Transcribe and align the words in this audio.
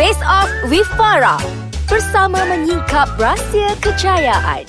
Face 0.00 0.24
Off 0.24 0.48
with 0.72 0.88
Farah 0.96 1.36
bersama 1.84 2.40
menyingkap 2.48 3.20
rahsia 3.20 3.76
kejayaan. 3.84 4.64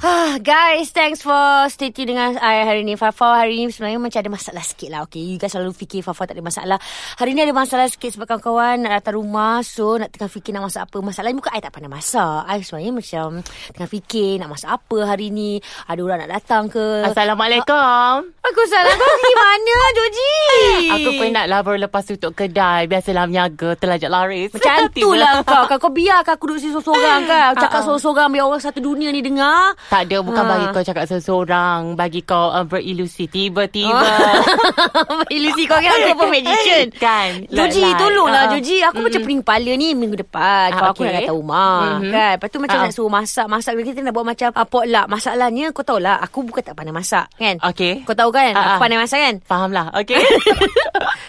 Ah, 0.00 0.40
guys, 0.40 0.96
thanks 0.96 1.20
for 1.20 1.68
stay 1.68 1.92
tune 1.92 2.16
dengan 2.16 2.40
I 2.40 2.64
hari 2.64 2.88
ni. 2.88 2.96
Fafa 2.96 3.36
hari 3.36 3.60
ni 3.60 3.68
sebenarnya 3.68 4.00
macam 4.00 4.16
ada 4.24 4.32
masalah 4.32 4.64
sikit 4.64 4.88
lah. 4.88 5.04
Okay, 5.04 5.20
you 5.20 5.36
guys 5.36 5.52
selalu 5.52 5.76
fikir 5.76 6.00
Fafa 6.00 6.24
tak 6.24 6.40
ada 6.40 6.44
masalah. 6.48 6.80
Hari 7.20 7.36
ni 7.36 7.44
ada 7.44 7.52
masalah 7.52 7.84
sikit 7.92 8.16
sebab 8.16 8.24
kawan-kawan 8.24 8.80
nak 8.80 8.96
datang 8.96 9.20
rumah. 9.20 9.60
So, 9.60 10.00
nak 10.00 10.08
tengah 10.08 10.32
fikir 10.32 10.56
nak 10.56 10.72
masak 10.72 10.88
apa. 10.88 10.96
Masalahnya 11.04 11.36
bukan 11.36 11.52
I 11.52 11.60
tak 11.60 11.76
pandai 11.76 11.92
masak. 11.92 12.48
I 12.48 12.64
sebenarnya 12.64 12.92
macam 12.96 13.28
tengah 13.76 13.90
fikir 13.92 14.40
nak 14.40 14.56
masak 14.56 14.72
apa 14.72 14.98
hari 15.04 15.28
ni. 15.28 15.60
Ada 15.84 16.00
orang 16.00 16.24
nak 16.24 16.32
datang 16.32 16.72
ke. 16.72 17.12
Assalamualaikum. 17.12 18.24
Aku 18.40 18.62
salah 18.72 18.94
kau 18.96 19.04
pergi 19.04 19.34
mana, 19.36 19.76
Joji? 20.00 20.35
Aku 20.92 21.10
penat 21.16 21.46
lah 21.46 21.60
baru 21.60 21.80
lepas 21.82 22.02
tutup 22.02 22.32
kedai. 22.32 22.86
Biasalah 22.86 23.24
menyaga, 23.24 23.74
terlajak 23.74 24.08
laris. 24.08 24.50
Macam 24.50 24.88
tu 24.90 25.10
lah 25.12 25.40
kau. 25.42 25.64
Kau, 25.66 25.78
kau 25.78 25.90
biarkan 25.90 26.32
aku 26.32 26.44
duduk 26.46 26.60
sini 26.60 26.72
sorang-sorang 26.74 27.22
kan. 27.24 27.50
Cakap 27.56 27.80
sorang-sorang 27.82 28.28
biar 28.28 28.44
orang 28.44 28.58
satu 28.58 28.78
dunia 28.78 29.08
ni 29.08 29.20
dengar. 29.20 29.72
Tak 29.88 30.06
ada, 30.06 30.20
bukan 30.20 30.42
Ha. 30.42 30.48
bagi 30.48 30.66
kau 30.70 30.84
cakap 30.84 31.04
seseorang. 31.06 31.80
Bagi 31.94 32.20
kau 32.22 32.50
uh, 32.50 32.62
berilusi. 32.62 33.26
Tiba-tiba. 33.26 34.04
Ilusi 35.28 35.64
kau 35.64 35.76
kan 35.76 35.90
aku 35.92 36.10
apa 36.12 36.24
magician 36.28 36.86
Kan? 36.94 37.30
Joji 37.46 37.82
tolonglah 37.96 38.36
Ah, 38.36 38.46
ah. 38.46 38.52
Joji 38.52 38.76
Aku 38.82 39.00
macam 39.00 39.20
pening 39.20 39.40
kepala 39.40 39.72
ni 39.74 39.92
Minggu 39.92 40.16
depan 40.16 40.68
Ah, 40.68 40.74
Kalau 40.74 40.90
aku 40.90 41.02
okay. 41.02 41.08
nak 41.08 41.20
datang 41.20 41.36
rumah 41.36 41.78
Mhm. 41.98 42.10
kan 42.10 42.32
Lepas 42.36 42.48
tu 42.48 42.58
macam 42.58 42.76
Ah. 42.76 42.82
nak 42.82 42.92
suruh 42.92 43.10
masak 43.10 43.46
Masak 43.46 43.72
kita 43.76 44.00
nak 44.00 44.12
buat 44.12 44.26
macam 44.26 44.48
uh, 44.50 44.66
potluck 44.66 45.06
Masalahnya 45.06 45.66
kau 45.70 45.82
tahu 45.82 45.98
lah 45.98 46.20
Aku 46.20 46.42
bukan 46.42 46.62
tak 46.62 46.74
pandai 46.74 46.92
masak 46.92 47.26
kan 47.32 47.56
Okey. 47.60 48.04
Kau 48.04 48.14
tahu 48.14 48.30
kan 48.30 48.52
Ah, 48.52 48.62
Aku 48.62 48.72
ah. 48.72 48.80
pandai 48.80 48.98
masak 48.98 49.18
kan 49.20 49.34
Faham 49.42 49.70
lah. 49.70 49.86
Okay. 49.94 50.20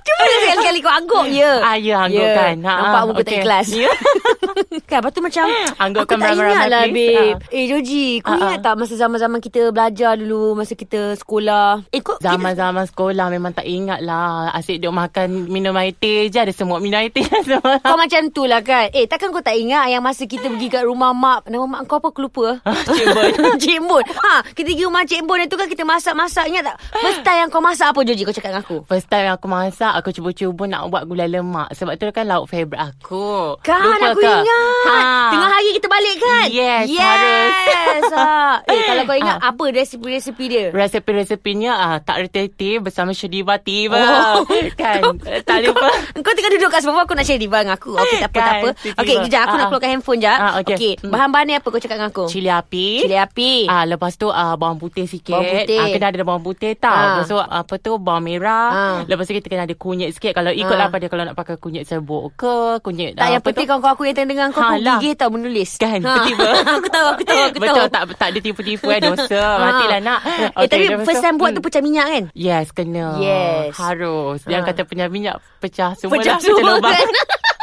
Cuma 0.05 0.21
dah 0.23 0.37
sekali-kali 0.43 0.79
kau 0.81 0.93
angguk 0.93 1.25
je 1.29 1.51
Ah, 1.61 1.75
ya, 1.77 2.07
angguk 2.07 2.29
kan. 2.33 2.55
Ha, 2.63 2.73
Nampak 2.79 2.99
ah, 2.99 3.05
muka 3.05 3.21
tak 3.21 3.27
okey. 3.27 3.39
ikhlas 3.43 3.67
Ya. 3.73 3.91
Kan 4.89 4.99
lepas 4.99 5.11
tu 5.11 5.19
macam 5.19 5.45
Anggukkan 5.83 6.17
Aku 6.17 6.23
tak 6.23 6.33
ingat 6.35 6.67
lah 6.67 6.83
babe 6.85 7.37
Eh 7.47 7.65
Joji 7.65 8.19
Kau 8.19 8.31
Ah, 8.31 8.39
ingat 8.39 8.59
ah. 8.59 8.63
tak 8.63 8.73
Masa 8.75 8.93
zaman-zaman 8.95 9.39
kita 9.39 9.69
belajar 9.69 10.13
dulu 10.13 10.53
Masa 10.53 10.73
kita 10.73 11.13
sekolah 11.13 11.85
Eh 11.89 11.99
kau 11.99 12.15
kita- 12.15 12.27
Zaman-zaman 12.29 12.85
sekolah 12.85 13.25
memang 13.27 13.51
tak 13.51 13.63
ingat 13.63 13.99
lah. 13.99 14.51
Asyik 14.51 14.79
duk 14.79 14.91
makan 14.91 15.47
minum 15.47 15.73
air 15.73 15.93
teh 15.93 16.27
je. 16.27 16.39
Ada 16.39 16.51
semua 16.51 16.77
minum 16.77 16.97
air 16.97 17.09
teh. 17.09 17.23
Kau 17.85 17.95
macam 17.95 18.21
tu 18.29 18.43
lah 18.43 18.59
kan 18.59 18.89
Eh 18.91 19.05
takkan 19.05 19.29
kau 19.29 19.39
tak 19.39 19.53
ingat 19.53 19.87
Yang 19.87 20.03
masa 20.03 20.23
kita 20.23 20.47
pergi 20.47 20.67
kat 20.69 20.83
rumah 20.83 21.11
mak 21.11 21.45
Nama 21.45 21.63
mak 21.63 21.81
kau 21.85 21.97
apa 21.97 22.09
aku 22.09 22.21
lupa 22.23 22.59
Cik 22.87 23.05
Bon. 23.07 23.25
Cik 23.55 23.79
Bon 23.81 24.01
ha, 24.01 24.43
Kita 24.47 24.67
pergi 24.67 24.83
rumah 24.83 25.03
Cik 25.03 25.21
Bon 25.23 25.37
itu 25.37 25.53
kan 25.53 25.65
Kita 25.65 25.83
masak-masak 25.83 26.45
Ingat 26.45 26.63
tak 26.65 26.75
First 26.93 27.21
time 27.21 27.37
yang 27.37 27.49
kau 27.49 27.59
masak 27.59 27.87
apa 27.87 27.99
Joji 28.01 28.21
Kau 28.21 28.33
cakap 28.33 28.49
dengan 28.49 28.63
aku 28.63 28.77
First 28.83 29.07
time 29.07 29.27
aku 29.27 29.47
masak, 29.47 29.91
aku 29.93 30.09
cuba-cuba 30.11 30.63
nak 30.65 30.87
buat 30.87 31.03
gulai 31.03 31.27
lemak. 31.27 31.69
Sebab 31.71 31.93
tu 31.95 32.07
kan 32.09 32.23
lauk 32.23 32.45
favourite 32.45 32.79
aku. 32.79 33.59
Kan 33.59 33.79
Lupa 33.81 34.07
aku 34.09 34.19
ke? 34.19 34.29
ingat 34.29 34.46
Ha. 34.49 34.95
Tengah 35.29 35.49
hari 35.49 35.69
kita 35.73 35.87
balik 35.87 36.15
kan 36.17 36.45
Yes, 36.47 36.85
yes. 36.87 37.03
harus. 37.03 38.11
ha. 38.13 38.59
Eh 38.67 38.81
kalau 38.85 39.03
kau 39.03 39.15
ingat 39.15 39.37
Ah. 39.37 39.49
Apa 39.49 39.63
resipi-resipi 39.69 40.45
dia 40.45 40.65
Resepi-resepinya 40.71 41.71
ah, 41.73 41.95
tak 41.99 42.25
reti 42.25 42.77
bersama 42.77 43.11
Syediva 43.11 43.57
tiba. 43.57 43.97
Oh. 43.97 44.43
kan? 44.81 45.01
Tak 45.41 45.57
lupa. 45.61 45.87
Kau 46.15 46.33
tengah 46.33 46.51
duduk 46.51 46.69
kat 46.69 46.81
sofa 46.81 46.99
Aku 46.99 47.13
nak 47.13 47.23
share 47.23 47.37
diva 47.37 47.59
dengan 47.59 47.75
aku 47.75 47.93
Okey 47.93 48.17
tak 48.17 48.29
apa 48.29 48.33
tak 48.33 48.41
Kan, 48.41 48.55
apa 48.57 48.69
tiba-tiba. 48.75 48.99
Okey 48.99 49.15
kejap 49.23 49.41
Aku 49.41 49.47
Ah, 49.47 49.57
nak 49.57 49.67
keluarkan 49.67 49.89
handphone 49.91 50.19
jap 50.19 50.37
Ah, 50.37 50.51
okey. 50.59 50.73
Okey 50.73 50.93
Hmm. 50.97 51.11
Bahan-bahan 51.11 51.45
ni 51.45 51.53
apa 51.53 51.67
kau 51.67 51.77
cakap 51.77 51.95
dengan 51.95 52.09
aku 52.09 52.25
Cili 52.27 52.49
api. 52.49 52.87
Cili 53.01 53.17
api 53.17 53.51
Ah, 53.67 53.83
lepas 53.83 54.13
tu 54.13 54.27
ah, 54.27 54.55
bawang 54.55 54.77
putih 54.77 55.05
sikit. 55.05 55.33
Bawang 55.33 55.51
putih. 55.53 55.77
Ah, 55.77 55.87
kena 55.87 56.05
ada 56.07 56.23
bawang 56.23 56.43
putih 56.43 56.71
tau. 56.73 56.89
Ah. 56.89 57.05
Lepas 57.13 57.27
tu 57.27 57.37
apa 57.37 57.73
tu 57.77 57.91
bawang 57.97 58.23
merah. 58.23 58.67
Ah. 58.69 58.97
Lepas 59.03 59.25
tu 59.25 59.33
kita 59.33 59.47
kena 59.47 59.63
ada 59.63 59.75
kunyit 59.75 60.09
sikit. 60.11 60.33
Kalau 60.33 60.49
ikutlah 60.49 60.87
Ah. 60.87 60.91
pada 60.91 61.05
kalau 61.07 61.23
nak 61.23 61.33
pakai 61.33 61.55
kunyit 61.55 61.83
serbuk 61.83 62.33
ke 62.33 62.55
kunyit 62.81 63.13
Tak 63.13 63.21
ah, 63.21 63.29
yang 63.29 63.39
apa 63.39 63.47
penting 63.47 63.65
kawan-kawan 63.65 63.93
aku 63.93 64.03
yang 64.03 64.15
tengah 64.15 64.36
dengar 64.37 64.53
kau 64.53 64.61
Halah. 64.61 65.01
gigih 65.01 65.13
tau 65.13 65.29
menulis 65.29 65.69
Kan, 65.75 65.97
Ha. 65.99 66.21
tiba. 66.23 66.49
Aku 66.77 66.87
tahu 66.87 67.07
aku 67.11 67.23
tahu 67.25 67.41
aku 67.43 67.57
Betul 67.65 67.75
tahu 67.75 67.87
tak 67.89 68.03
tak 68.13 68.27
ada 68.29 68.39
tipu-tipu 68.39 68.85
eh 68.87 69.01
dosa. 69.01 69.41
Matilah 69.65 69.99
nak. 69.99 70.19
Eh 70.21 70.49
Okey, 70.55 70.67
tapi 70.69 70.85
first 71.01 71.19
time 71.19 71.35
buat 71.35 71.49
hmm. 71.49 71.57
tu 71.57 71.65
pecah 71.65 71.81
minyak 71.81 72.05
kan 72.05 72.23
Yes, 72.31 72.69
kena. 72.69 73.17
Yes. 73.17 73.73
Harus. 73.73 74.45
Yang 74.45 74.61
Ha. 74.61 74.67
kata 74.69 74.81
punya 74.85 75.05
minyak 75.07 75.35
pecah 75.57 75.97
semua 75.97 76.13
Pecah 76.15 76.37
lah. 76.37 76.45
semua 76.45 76.73
kan 76.77 77.07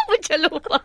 Pecah 0.10 0.38
lubang 0.38 0.82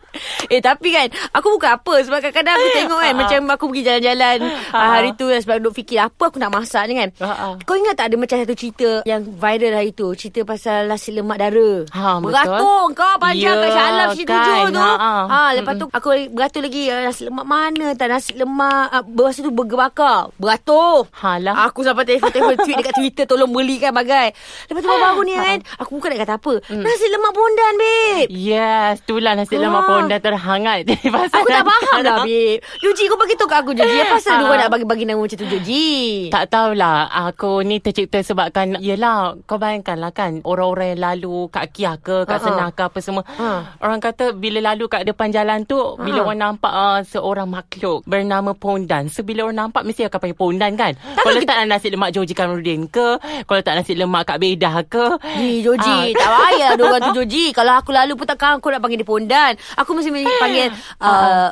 Eh 0.48 0.60
tapi 0.60 0.90
kan 0.90 1.08
Aku 1.32 1.52
bukan 1.52 1.72
apa 1.74 1.94
Sebab 2.00 2.20
kadang-kadang 2.20 2.56
aku 2.56 2.68
tengok 2.74 3.00
kan 3.00 3.08
Ha. 3.10 3.18
Macam 3.18 3.40
aku 3.50 3.66
pergi 3.68 3.84
jalan-jalan 3.84 4.38
ah, 4.70 4.90
Hari 4.94 5.10
tu 5.14 5.28
Sebab 5.28 5.58
duk 5.60 5.74
fikir 5.74 6.00
Apa 6.00 6.28
aku 6.28 6.38
nak 6.38 6.52
masak 6.52 6.84
ni 6.86 6.96
kan 6.96 7.10
ha. 7.20 7.56
Kau 7.60 7.74
ingat 7.74 7.96
tak 7.96 8.08
ada 8.08 8.16
macam 8.16 8.38
satu 8.38 8.54
cerita 8.54 8.90
Yang 9.04 9.22
viral 9.32 9.74
hari 9.74 9.92
tu 9.92 10.08
Cerita 10.14 10.44
pasal 10.44 10.86
nasi 10.86 11.10
lemak 11.10 11.38
dara 11.38 11.72
Ha. 11.90 12.20
Beratur 12.20 12.92
kau 12.92 13.14
panjang 13.18 13.52
Ya, 13.52 13.60
kat 13.60 13.70
Shah 13.70 13.86
Alam 13.88 14.08
Cerita 14.12 14.30
kan. 14.30 14.44
tujuh 14.46 14.68
tu 14.70 14.80
Ha, 14.80 14.94
ha. 14.94 15.12
ha, 15.26 15.42
Lepas 15.54 15.74
tu 15.76 15.86
aku 15.90 16.08
beratur 16.30 16.62
lagi 16.62 16.84
ah, 16.88 17.00
Nasi 17.02 17.22
lemak 17.24 17.46
mana 17.46 17.88
tak 17.94 18.08
Nasi 18.08 18.32
lemak 18.34 18.88
ah, 18.90 19.04
Masa 19.04 19.40
tu 19.40 19.52
burger 19.52 19.78
bakar 19.78 20.20
Beratur 20.36 21.06
Halah. 21.14 21.68
Aku 21.68 21.82
sampai 21.82 22.04
telefon-telefon 22.04 22.56
tweet 22.60 22.78
dekat 22.78 22.94
Twitter 22.94 23.26
tolong 23.26 23.50
belikan 23.50 23.92
bagai. 23.92 24.32
Lepas 24.66 24.80
tu 24.80 24.88
baru-baru 24.88 25.22
ni 25.22 25.34
kan, 25.34 25.58
aku 25.76 25.92
bukan 25.94 26.10
nak 26.10 26.20
kata 26.22 26.34
apa. 26.36 26.54
Nasi 26.72 27.06
lemak 27.08 27.32
bondan, 27.32 27.74
babe. 27.76 28.28
Yes, 28.30 29.04
itulah 29.10 29.34
nasi 29.34 29.58
Ah. 29.58 29.66
lemak 29.66 29.82
pondan 29.84 30.22
terhangat. 30.22 30.86
Pasal 31.10 31.42
Aku 31.42 31.50
tak 31.50 31.66
faham 31.66 31.82
dah, 31.98 31.98
lemak. 32.14 32.26
babe. 32.30 32.62
Joji, 32.78 33.04
kau 33.06 33.18
bagi 33.18 33.34
kat 33.34 33.50
aku, 33.50 33.72
Joji. 33.74 33.98
Apa 33.98 34.14
pasal 34.14 34.38
Ah. 34.38 34.54
nak 34.56 34.70
bagi-bagi 34.70 35.04
nama 35.04 35.18
macam 35.18 35.34
tu, 35.36 35.48
Joji? 35.48 35.88
Tak 36.30 36.46
tahulah 36.48 37.00
Aku 37.26 37.62
ni 37.62 37.80
tercipta 37.80 38.20
sebabkan 38.20 38.78
Yelah 38.78 39.34
Kau 39.44 39.58
bayangkanlah 39.58 40.12
kan 40.12 40.44
Orang-orang 40.44 40.94
yang 40.94 41.02
lalu 41.04 41.50
Kat 41.50 41.72
Kia 41.72 41.98
ke 41.98 42.22
Kat 42.22 42.38
Ha-ha. 42.38 42.46
Senah 42.46 42.70
ke 42.70 42.82
Apa 42.84 43.00
semua 43.00 43.24
Ha. 43.32 43.80
Orang 43.80 43.98
kata 43.98 44.32
Bila 44.32 44.62
lalu 44.64 44.86
kat 44.86 45.04
depan 45.04 45.30
jalan 45.30 45.64
tu 45.64 45.80
Bila 45.96 46.22
Ha. 46.22 46.24
orang 46.24 46.40
nampak 46.40 46.70
uh, 46.70 47.00
Seorang 47.02 47.50
makhluk 47.50 48.06
Bernama 48.06 48.54
Pondan 48.54 49.08
So 49.08 49.24
bila 49.24 49.48
orang 49.48 49.66
nampak 49.66 49.82
Mesti 49.84 50.06
akan 50.06 50.20
panggil 50.20 50.38
Pondan 50.38 50.72
kan 50.76 50.94
Kau 51.16 51.32
letak 51.32 51.56
lah 51.56 51.66
nasi 51.68 51.88
lemak 51.88 52.12
Joji 52.12 52.34
Kamarudin 52.34 52.86
ke 52.86 53.18
Kau 53.44 53.56
letak 53.56 53.74
nasi 53.74 53.94
lemak 53.94 54.28
Kak 54.28 54.38
Bedah 54.38 54.84
ke 54.84 55.06
Ji, 55.36 55.62
Joji. 55.62 56.14
Ah. 56.14 56.20
Tak 56.20 56.30
payah 56.36 56.68
ada 56.76 56.84
orang 56.84 57.02
tu, 57.08 57.14
Joji. 57.18 57.46
Kalau 57.52 57.74
aku 57.74 57.90
lalu 57.90 58.14
pun 58.14 58.26
takkan 58.26 58.58
aku 58.58 58.68
nak 58.68 58.80
panggil 58.80 58.99
dia 59.00 59.08
pondan. 59.08 59.52
Aku 59.76 59.92
mesti 59.92 60.12
panggil, 60.38 60.68
uh, 61.00 61.50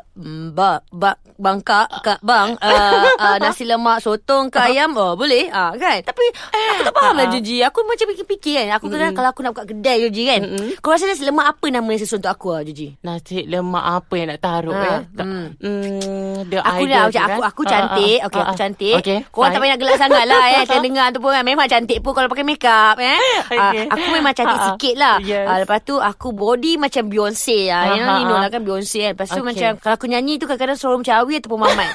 ba, 0.51 0.69
ba, 0.89 1.11
bang 1.33 1.59
kak, 1.59 1.87
kak 2.01 2.19
bang, 2.19 2.57
uh, 2.57 3.07
uh, 3.15 3.37
nasi 3.37 3.63
lemak 3.63 3.99
sotong 3.99 4.47
ke 4.47 4.59
ayam. 4.59 4.91
Oh, 4.93 5.13
boleh. 5.13 5.47
Ah, 5.49 5.71
kan? 5.73 6.01
Tapi 6.01 6.23
aku 6.49 6.81
tak 6.83 6.93
faham 6.93 7.13
lah, 7.13 7.25
Ah. 7.25 7.29
Joji. 7.29 7.61
Aku 7.61 7.79
macam 7.83 8.05
fikir-fikir 8.07 8.53
kan. 8.59 8.67
Aku 8.75 8.85
kadang 8.87 9.13
kalau 9.13 9.29
aku 9.29 9.39
nak 9.39 9.51
buka 9.53 9.65
kedai, 9.65 10.03
Joji 10.03 10.23
kan. 10.25 10.41
Mm-mm. 10.41 10.67
Kau 10.79 10.89
rasa 10.89 11.05
nasi 11.05 11.23
lemak 11.23 11.47
apa 11.47 11.65
nama 11.69 11.85
yang 11.85 12.01
sesuai 12.01 12.19
untuk 12.19 12.33
aku 12.33 12.47
lah, 12.51 12.61
Joji? 12.61 12.87
Nasi 12.99 13.43
lemak 13.43 13.83
apa 13.83 14.13
yang 14.13 14.27
nak 14.27 14.39
taruh 14.39 14.73
Ha, 14.73 14.83
eh? 14.83 14.99
Tak, 15.13 15.25
hmm. 15.25 15.45
hmm, 15.57 16.35
the 16.45 16.57
Aku 16.59 16.81
idea 16.81 16.89
dah 16.89 16.99
tu 16.99 17.07
macam 17.07 17.21
kan? 17.21 17.29
aku 17.29 17.41
aku 17.43 17.61
Ah, 17.61 17.69
cantik. 17.69 18.17
ah, 18.17 18.25
Okey 18.27 18.33
ah, 18.33 18.41
aku 18.41 18.49
ah. 18.49 18.57
cantik. 18.57 18.95
Okey, 18.97 19.17
Korang 19.27 19.45
tak 19.45 19.53
fine. 19.53 19.63
payah 19.63 19.77
gelak 19.77 19.97
sangat 19.97 20.23
lah 20.25 20.43
eh. 20.47 20.61
Saya 20.67 20.79
dengar 20.79 21.07
tu 21.09 21.19
pun 21.19 21.31
kan 21.31 21.43
memang 21.43 21.67
cantik 21.67 21.99
pun 21.99 22.11
kalau 22.11 22.27
pakai 22.27 22.43
makeup 22.43 22.97
eh. 22.97 23.19
Ah, 23.51 23.69
Okey. 23.69 23.85
aku 23.87 24.05
memang 24.11 24.33
cantik 24.33 24.49
Ah, 24.49 24.59
ah. 24.59 24.67
sikit 24.71 24.95
lah. 24.95 25.15
Yes. 25.21 25.45
Ah, 25.45 25.57
lepas 25.59 25.79
tu 25.81 25.95
aku 25.95 26.27
body 26.31 26.73
macam 26.75 27.03
Beyonce 27.05 27.36
lah. 27.67 27.93
You 27.93 28.01
know, 28.01 28.09
Ah, 28.09 28.17
you 28.17 28.25
know 28.25 28.35
ah, 28.35 28.41
lah 28.41 28.49
kan 28.49 28.61
Beyonce 28.61 28.99
kan. 28.99 29.13
Lepas 29.13 29.29
tu 29.29 29.37
Okey. 29.37 29.47
macam 29.47 29.69
kalau 29.77 29.95
aku 29.95 30.07
nyanyi 30.07 30.33
tu 30.35 30.45
kadang-kadang 30.45 30.75
suara 30.75 30.95
macam 30.95 31.15
Awi 31.15 31.33
ataupun 31.37 31.59
Mamat. 31.59 31.89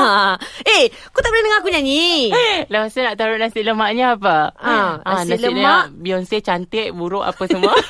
eh, 0.72 0.82
kau 1.06 1.20
tak 1.20 1.28
pernah 1.28 1.44
dengar 1.44 1.58
aku 1.60 1.70
nyanyi? 1.70 2.32
Lepas 2.66 2.90
tu 2.90 3.00
nak 3.00 3.14
taruh 3.14 3.36
nasi 3.36 3.60
lemaknya 3.60 4.16
apa? 4.16 4.36
Ah, 4.54 4.98
Ah, 5.00 5.20
nasi 5.20 5.36
nasi, 5.36 5.44
lemak. 5.44 5.54
lemak. 5.54 5.84
Beyonce 5.94 6.36
cantik, 6.40 6.88
buruk 6.90 7.22
apa 7.22 7.42
semua. 7.44 7.74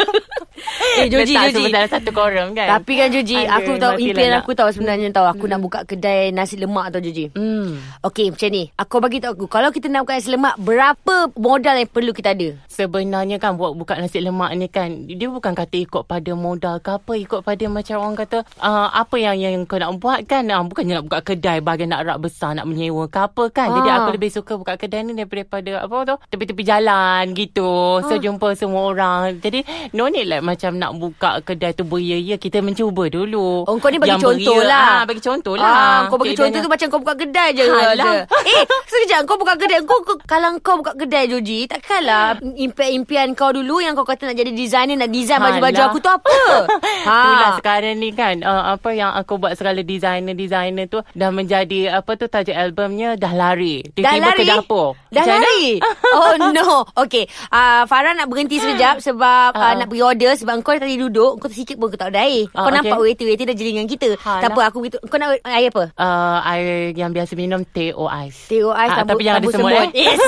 Eh, 0.92 1.06
Joji, 1.06 1.32
Letak 1.32 1.44
Joji. 1.48 1.54
semua 1.56 1.70
dalam 1.72 1.90
satu 1.90 2.10
korang 2.10 2.48
kan? 2.52 2.66
Tapi 2.70 2.92
kan 2.94 3.08
Joji, 3.08 3.38
aku 3.40 3.72
tahu 3.76 3.92
impian 3.98 4.30
nak. 4.30 4.40
aku 4.40 4.52
tahu 4.52 4.68
sebenarnya 4.70 5.08
tahu 5.08 5.26
aku 5.26 5.44
nak 5.46 5.58
buka 5.58 5.78
kedai 5.82 6.30
nasi 6.30 6.54
lemak 6.54 6.90
tau 6.90 7.00
Joji. 7.00 7.32
Hmm. 7.32 7.80
Okey, 8.02 8.30
macam 8.30 8.48
ni. 8.48 8.68
Aku 8.72 8.96
bagi 8.98 9.18
tahu 9.18 9.32
aku, 9.34 9.46
kalau 9.48 9.68
kita 9.68 9.86
nak 9.86 10.04
buka 10.04 10.14
nasi 10.14 10.30
lemak, 10.30 10.54
berapa 10.56 11.14
modal 11.34 11.74
yang 11.74 11.88
perlu 11.88 12.10
kita 12.10 12.32
ada? 12.32 12.48
Sebenarnya 12.66 13.36
kan 13.36 13.54
buat 13.54 13.72
buka 13.72 13.96
nasi 13.96 14.18
lemak 14.18 14.52
ni 14.52 14.66
kan 14.66 14.88
dia 15.04 15.26
bukan 15.26 15.52
kata 15.52 15.76
ikut 15.78 16.02
pada 16.02 16.30
modal 16.32 16.78
ke 16.78 16.90
apa 16.90 17.12
ikut 17.14 17.40
pada 17.40 17.64
macam 17.66 17.96
orang 17.98 18.16
kata 18.16 18.38
uh, 18.56 18.88
apa 18.90 19.16
yang 19.16 19.34
yang 19.34 19.62
kau 19.62 19.76
nak 19.76 19.96
buat 19.96 20.24
kan 20.24 20.44
uh, 20.46 20.62
bukannya 20.62 20.98
nak 20.98 21.04
buka 21.04 21.18
kedai 21.22 21.58
bagi 21.58 21.84
nak 21.84 22.02
rak 22.02 22.18
besar 22.18 22.52
nak 22.52 22.64
menyewa 22.64 23.06
ke 23.06 23.18
apa 23.18 23.44
kan 23.50 23.68
jadi 23.70 23.88
Ah. 23.88 23.96
aku 24.00 24.10
lebih 24.14 24.30
suka 24.30 24.52
buka 24.54 24.74
kedai 24.74 25.02
ni 25.02 25.12
daripada 25.12 25.52
apa 25.80 25.96
tu 26.02 26.14
tepi-tepi 26.28 26.62
jalan 26.62 27.22
gitu 27.32 27.70
so 28.02 28.14
jumpa 28.14 28.54
semua 28.54 28.82
orang 28.86 29.20
jadi 29.36 29.62
no 29.90 30.06
need 30.06 30.24
like 30.24 30.40
macam 30.52 30.76
nak 30.76 30.92
buka 30.94 31.40
kedai 31.40 31.72
tu 31.72 31.82
beria-ia 31.82 32.36
kita 32.36 32.60
mencuba 32.60 33.08
dulu 33.08 33.64
Oh, 33.64 33.74
kau 33.74 33.88
ni 33.88 33.96
bagi 33.96 34.12
Yang 34.12 34.22
contoh 34.22 34.56
beria, 34.56 34.68
lah. 34.68 34.84
ah, 34.92 35.02
bagi 35.02 35.22
contoh 35.22 35.54
lah 35.54 35.64
Ah, 35.64 35.98
kau 36.06 36.16
bagi 36.16 36.34
contoh 36.34 36.58
tu 36.58 36.68
macam 36.68 36.86
kau 36.88 37.00
buka 37.00 37.14
kedai 37.16 37.48
je. 37.52 37.64
Alah. 37.64 38.28
eh, 38.50 38.62
sekejap. 38.84 39.24
Kau 39.24 39.36
buka 39.36 39.54
kedai. 39.54 39.80
Kau, 39.82 39.98
kau, 40.00 40.16
kalau 40.22 40.52
kau 40.58 40.76
buka 40.76 40.92
kedai, 40.94 41.24
Joji, 41.26 41.64
takkanlah 41.64 42.36
impian-impian 42.54 43.32
kau 43.32 43.50
dulu 43.50 43.78
yang 43.78 43.94
kau 43.94 44.04
kata 44.04 44.26
nak 44.26 44.36
jadi 44.36 44.52
designer, 44.52 44.96
nak 44.98 45.10
design 45.10 45.38
baju-baju 45.38 45.72
Alah. 45.74 45.88
aku 45.88 45.98
tu 45.98 46.10
apa? 46.10 46.36
ha. 47.08 47.16
Itulah 47.16 47.50
sekarang 47.56 47.96
ni 47.96 48.10
kan 48.10 48.40
uh, 48.40 48.74
apa 48.74 48.88
yang 48.90 49.10
aku 49.10 49.36
buat 49.36 49.54
segala 49.54 49.80
designer-designer 49.80 50.86
tu 50.86 51.00
dah 51.08 51.30
menjadi 51.30 51.80
apa 51.94 52.10
tu 52.14 52.26
tajuk 52.26 52.52
albumnya 52.52 53.14
dah 53.14 53.32
lari. 53.32 53.80
Dah 53.88 54.12
Tiba-tiba 54.12 54.28
lari? 54.28 54.38
ke 54.38 54.44
dapur. 54.50 54.88
Dah 55.08 55.22
Macam 55.22 55.36
lari? 55.38 55.66
oh 56.18 56.32
no. 56.50 56.68
Okay. 56.98 57.24
Uh, 57.48 57.82
Farah 57.84 58.12
nak 58.12 58.26
berhenti 58.26 58.58
sekejap 58.58 59.00
sebab 59.00 59.48
uh, 59.50 59.60
Ah. 59.62 59.74
nak 59.74 59.86
pergi 59.86 60.02
order 60.02 60.32
Sebab 60.42 60.58
kau 60.60 60.74
tadi 60.74 60.94
duduk 60.96 61.38
Kau 61.38 61.46
tersikit 61.46 61.74
pun 61.74 61.86
kau 61.86 61.96
tak 61.96 62.10
ada 62.10 62.22
air 62.22 62.50
Ah, 62.50 62.62
Kau 62.62 62.68
okey. 62.68 62.76
nampak 62.82 62.98
waiter-waiter 62.98 63.44
dah 63.46 63.54
jeling 63.54 63.74
dengan 63.76 63.88
kita 63.88 64.08
Alah. 64.16 64.40
Tak 64.40 64.48
apa 64.50 64.60
aku 64.66 64.76
begitu 64.80 64.98
Kau 65.00 65.16
nak 65.16 65.38
air 65.40 65.70
apa? 65.70 65.84
Uh, 65.94 66.38
air 66.44 66.66
yang 66.92 67.10
biasa 67.10 67.32
minum 67.32 67.62
teh 67.64 67.90
o 67.90 68.04
ais. 68.04 68.34
Teh 68.46 68.60
o 68.60 68.70
ais 68.70 68.90
Ah, 68.90 69.02
tabur, 69.02 69.16
Tapi 69.16 69.22
jangan 69.22 69.38
ada 69.38 69.46
tabur 69.46 69.54
semut, 69.54 69.72
eh. 69.72 69.88
Yes 69.94 70.20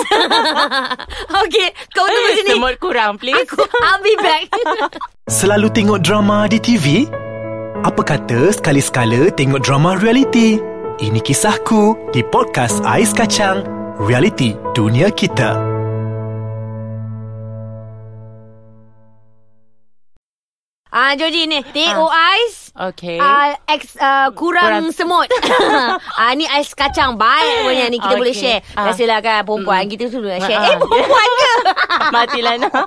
Okay 1.45 1.67
Kau 1.91 2.07
tunggu 2.07 2.31
sini 2.33 2.51
Semut 2.55 2.75
kurang 2.79 3.19
please. 3.19 3.43
Aku 3.43 3.59
I'll 3.61 3.99
be 4.01 4.15
back 4.17 4.47
Selalu 5.41 5.73
tengok 5.73 5.99
drama 5.99 6.47
di 6.47 6.61
TV? 6.61 7.09
Apa 7.81 8.01
kata 8.01 8.49
sekali-sekala 8.49 9.33
tengok 9.33 9.61
drama 9.61 9.99
reality? 9.99 10.57
Ini 10.95 11.19
kisahku 11.19 12.13
di 12.13 12.23
podcast 12.23 12.79
Ais 12.87 13.11
Kacang. 13.11 13.67
Reality 13.99 14.55
dunia 14.73 15.11
kita. 15.11 15.74
Ah, 21.15 21.17
Joji 21.17 21.47
ni. 21.47 21.65
O 21.97 22.11
ais 22.11 22.64
Okay. 22.75 23.17
Uh, 23.17 23.55
ex, 23.69 23.95
uh, 23.95 24.35
kurang, 24.35 24.67
Kurang- 24.83 24.91
semut 24.91 25.31
uh, 25.31 25.95
Ni 26.35 26.43
ais 26.45 26.67
kacang 26.69 27.15
Baik 27.15 27.63
punya 27.63 27.87
ni 27.87 27.97
Kita 27.97 28.11
Okay. 28.11 28.19
boleh 28.19 28.35
share 28.35 28.61
Ah. 28.75 28.91
Biasalah 28.91 29.19
kan 29.21 29.41
Perempuan 29.41 29.87
kita 29.87 30.05
tu 30.07 30.19
nak 30.19 30.43
share 30.43 30.59
Ah, 30.59 30.67
Eh 30.67 30.77
perempuan 30.77 31.29
ke 31.31 31.53
Matilah 32.15 32.55
nak. 32.59 32.75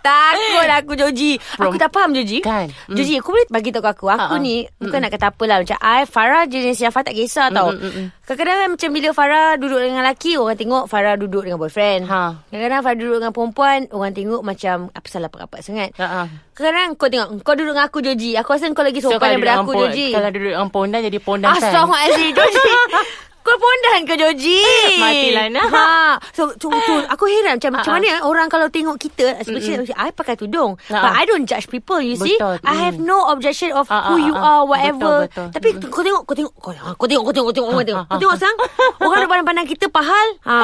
Takut 0.00 0.68
aku 0.70 0.92
Joji 0.94 1.36
Aku 1.58 1.76
tak 1.76 1.90
faham 1.90 2.10
Joji 2.10 2.40
Kan? 2.40 2.72
Mm. 2.86 2.96
Joji 2.96 3.12
aku 3.16 3.28
boleh 3.30 3.46
bagi 3.48 3.68
tahu 3.68 3.84
aku 3.84 4.06
Aku 4.08 4.34
Ha-ha. 4.34 4.40
ni 4.40 4.64
Bukan 4.74 4.98
nak 4.98 5.12
kata 5.12 5.28
apa 5.28 5.44
lah 5.44 5.56
Macam 5.60 5.76
I 5.78 6.00
Farah 6.04 6.44
jenis 6.46 6.80
Syafah 6.80 7.02
tak 7.02 7.12
kisah 7.14 7.48
tau 7.50 7.70
mm, 7.70 7.84
mm. 7.84 8.06
Kadang-kadang 8.24 8.56
kan 8.56 8.68
macam 8.72 8.88
Bila 8.90 9.08
Farah 9.10 9.48
duduk 9.56 9.76
dengan 9.78 10.00
lelaki 10.00 10.32
Orang 10.34 10.56
tengok 10.56 10.84
Farah 10.86 11.14
duduk 11.16 11.44
dengan 11.44 11.58
boyfriend 11.58 12.08
Ha. 12.08 12.48
Kadang-kadang 12.48 12.80
Farah 12.80 12.96
duduk 12.96 13.16
dengan 13.20 13.32
perempuan 13.34 13.78
Orang 13.90 14.12
tengok 14.12 14.40
macam 14.40 14.88
Apa 14.88 15.06
salah 15.06 15.28
rapat 15.28 15.60
sangat 15.60 15.92
Ha, 15.94 16.06
ha. 16.06 16.22
Kadang-kadang 16.54 16.88
kau 16.94 17.08
tengok 17.08 17.28
Kau 17.42 17.52
duduk 17.52 17.76
dengan 17.76 17.84
aku 17.84 17.98
Joji 18.00 18.32
Aku 18.34 18.50
rasa 18.50 18.69
kau 18.72 18.84
lagi 18.84 19.00
So, 19.00 19.08
sopan 19.12 19.18
kalau 19.20 19.32
daripada 19.36 19.54
aku 19.62 19.72
Joji 19.74 20.06
Kalau 20.12 20.28
duduk 20.30 20.52
dengan 20.52 20.70
pondan 20.70 21.00
jadi 21.04 21.18
pondan 21.18 21.48
kan. 21.50 21.62
Astaghfirullahaladzim 21.62 22.34
Joji 23.50 23.58
Kau 23.58 23.58
pondan 23.58 24.00
ke 24.06 24.14
Joji 24.14 24.62
Matilah, 25.02 25.46
nak. 25.50 25.66
ha. 25.74 25.88
So 26.30 26.54
tu, 26.54 26.70
Aku 27.10 27.24
heran 27.26 27.58
Macam, 27.58 27.70
macam 27.74 27.90
Ha, 27.90 27.98
ha. 27.98 27.98
mana 27.98 28.10
Orang 28.22 28.46
kalau 28.46 28.70
tengok 28.70 28.94
kita 29.00 29.42
Especially 29.42 29.90
I 29.90 30.14
pakai 30.14 30.38
tudung 30.38 30.78
Ha, 30.86 30.94
But 31.02 31.10
ha. 31.10 31.18
I 31.18 31.24
don't 31.26 31.44
judge 31.50 31.66
people 31.66 31.98
You 31.98 32.14
see 32.14 32.38
Betul, 32.38 32.62
I 32.62 32.74
have 32.86 32.96
mm. 33.02 33.06
no 33.06 33.26
objection 33.34 33.74
Of 33.74 33.90
Ha, 33.90 34.14
who 34.14 34.22
ha, 34.22 34.26
you 34.26 34.34
ha. 34.36 34.42
are 34.46 34.62
Whatever 34.70 35.26
Betul, 35.26 35.50
betul. 35.50 35.50
Tapi 35.50 35.68
kau 35.90 36.02
tengok 36.06 36.22
Kau 36.22 36.34
tengok 36.38 36.52
Kau, 36.54 36.70
kau 36.70 37.06
tengok 37.10 37.24
Kau 37.26 37.34
tengok 37.34 37.46
Kau 37.50 37.50
tengok 37.50 37.50
Kau 37.50 37.54
tengok 37.56 37.70
Kau 37.74 37.86
tengok, 37.86 38.04
kau 38.06 38.18
tengok 38.22 38.36
sang 38.38 38.56
Orang 39.02 39.26
pandang-pandang 39.26 39.66
kita 39.66 39.86
Pahal 39.90 40.26
ha. 40.46 40.58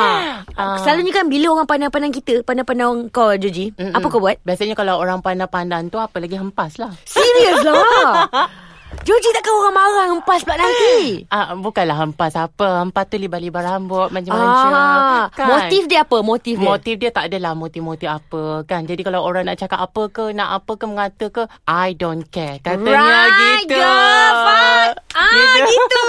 Ah. 0.54 0.78
Selalunya 0.86 1.10
kan 1.10 1.26
Bila 1.26 1.58
orang 1.58 1.66
pandang-pandang 1.66 2.12
kita 2.14 2.46
Pandang-pandang 2.46 3.10
kau 3.10 3.34
Joji 3.34 3.74
Mm-mm. 3.74 3.98
Apa 3.98 4.06
kau 4.06 4.22
buat 4.22 4.38
Biasanya 4.46 4.78
kalau 4.78 5.02
orang 5.02 5.18
pandang-pandang 5.24 5.90
tu 5.90 5.98
apa 5.98 6.22
lagi 6.22 6.38
hempas 6.38 6.78
lah. 6.78 6.92
Serius 7.08 7.64
lah 7.66 8.30
Joji 9.02 9.28
takkan 9.36 9.52
orang 9.52 9.74
marah 9.74 10.06
Hempas 10.14 10.40
pula 10.46 10.56
nanti 10.56 11.26
Ah, 11.28 11.52
bukanlah 11.58 11.96
hempas 12.00 12.32
apa. 12.38 12.86
Hempas 12.86 13.04
tu 13.10 13.18
libar-libar 13.18 13.66
rambut 13.66 14.08
macam-macam. 14.08 14.70
Ah, 14.72 15.26
Motif 15.32 15.90
dia 15.90 16.06
apa? 16.06 16.22
Motif 16.22 16.54
dia? 16.56 16.68
Motif 16.70 16.94
dia 16.96 17.10
tak 17.12 17.28
adalah 17.28 17.52
motif-motif 17.52 18.08
apa 18.08 18.64
kan. 18.64 18.86
Jadi 18.86 19.02
kalau 19.04 19.20
orang 19.20 19.50
nak 19.50 19.58
cakap 19.58 19.82
apa 19.82 20.02
ke, 20.08 20.32
nak 20.32 20.62
apa 20.62 20.72
ke, 20.78 20.84
mengata 20.86 21.26
ke, 21.28 21.42
I 21.66 21.92
don't 21.98 22.24
care. 22.30 22.62
Katanya 22.62 22.96
right, 22.96 23.66
gitu. 23.66 23.74
girl, 23.74 24.30
Fat. 24.46 24.94
Ah, 25.12 25.54
gitu. 25.66 26.06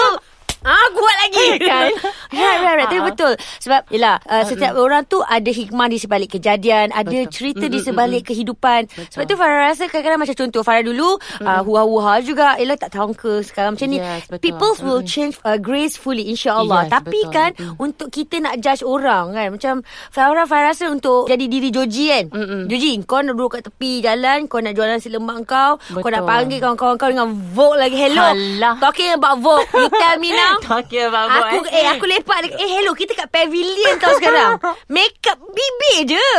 Ah, 0.67 0.85
kuat 0.91 1.15
lagi. 1.27 1.47
Kan? 1.69 1.91
Right, 2.29 2.59
right, 2.59 2.75
right. 2.75 2.87
Tapi 2.87 2.99
betul. 3.03 3.33
Sebab, 3.59 3.81
yelah, 3.89 4.15
uh, 4.23 4.43
setiap 4.43 4.73
orang 4.75 5.03
tu 5.03 5.19
ada 5.19 5.47
hikmah 5.47 5.87
di 5.87 5.97
sebalik 5.97 6.29
kejadian. 6.33 6.91
Ada 6.91 7.27
Betul. 7.27 7.31
cerita 7.31 7.65
Mm, 7.67 7.73
di 7.73 7.79
mm, 7.79 7.85
sebalik 7.85 8.23
kehidupan. 8.25 8.81
Sebab 9.09 9.23
tu 9.23 9.35
Farah 9.35 9.59
rasa 9.67 9.87
kadang-kadang 9.87 10.21
macam 10.21 10.37
contoh. 10.37 10.61
Farah 10.61 10.83
dulu, 10.83 11.09
uh, 11.41 11.61
huha-huha 11.61 12.13
juga. 12.21 12.55
Yelah, 12.57 12.75
tak 12.75 12.91
tahu 12.91 13.11
ke 13.11 13.41
sekarang 13.41 13.75
macam 13.75 13.87
ni. 13.87 13.99
Yes, 13.99 14.27
betul. 14.27 14.43
People 14.43 14.71
will 14.81 15.03
change 15.03 15.35
uh, 15.43 15.57
gracefully, 15.57 16.27
insyaAllah. 16.27 16.87
Yes, 16.87 16.91
Tapi 16.93 17.19
betul. 17.21 17.33
kan, 17.33 17.51
Mm. 17.57 17.75
untuk 17.79 18.07
kita 18.09 18.35
nak 18.37 18.59
judge 18.59 18.81
orang 18.81 19.33
kan. 19.33 19.47
Macam, 19.49 19.75
Farah, 20.09 20.45
Farah 20.45 20.71
rasa 20.71 20.91
untuk 20.91 21.27
jadi 21.27 21.45
diri 21.47 21.69
Joji 21.71 22.05
kan. 22.07 22.25
Mm-mm. 22.29 22.61
Joji, 22.67 22.99
kau 23.03 23.19
nak 23.19 23.33
duduk 23.33 23.55
kat 23.55 23.63
tepi 23.65 23.99
jalan. 23.99 24.45
Kau 24.45 24.59
nak 24.59 24.73
jualan 24.73 24.97
nasi 24.97 25.07
lemak 25.07 25.45
kau. 25.45 25.77
Kau 25.77 26.09
nak 26.09 26.23
Betul. 26.23 26.29
panggil 26.29 26.57
kawan-kawan 26.59 26.95
kau 26.95 27.09
dengan 27.09 27.29
Vogue 27.53 27.77
lagi. 27.77 27.95
Hello. 27.95 28.25
Alah. 28.27 28.75
Talking 28.79 29.11
about 29.13 29.35
Vogue. 29.39 29.67
You 29.71 29.87
tell 29.87 30.17
me 30.17 30.29
now. 30.31 30.55
Talking 30.67 31.05
about 31.07 31.27
Aku 31.29 31.63
eh 31.69 31.85
aku 31.87 32.05
lepak 32.17 32.37
dekat 32.43 32.57
eh 32.57 32.69
hello 32.73 32.91
kita 32.93 33.13
kat 33.13 33.27
pavilion 33.29 33.95
tau 34.01 34.13
sekarang. 34.17 34.57
Makeup 34.95 35.37
bibir 35.39 36.17
je. 36.17 36.29